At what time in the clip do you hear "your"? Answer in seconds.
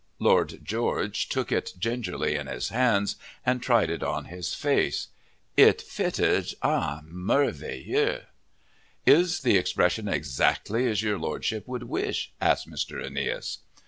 11.03-11.19